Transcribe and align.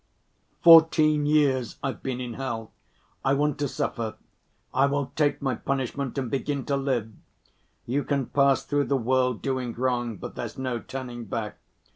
Fourteen 0.63 1.27
years 1.27 1.77
I've 1.83 2.01
been 2.01 2.19
in 2.19 2.33
hell. 2.33 2.71
I 3.23 3.35
want 3.35 3.59
to 3.59 3.67
suffer. 3.67 4.15
I 4.73 4.87
will 4.87 5.11
take 5.15 5.43
my 5.43 5.53
punishment 5.53 6.17
and 6.17 6.31
begin 6.31 6.65
to 6.65 6.75
live. 6.75 7.11
You 7.85 8.03
can 8.03 8.25
pass 8.25 8.63
through 8.65 8.85
the 8.85 8.97
world 8.97 9.43
doing 9.43 9.73
wrong, 9.75 10.17
but 10.17 10.33
there's 10.33 10.57
no 10.57 10.79
turning 10.79 11.25
back. 11.25 11.57